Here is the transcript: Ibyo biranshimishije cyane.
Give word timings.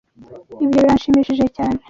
Ibyo 0.63 0.77
biranshimishije 0.81 1.45
cyane. 1.55 1.77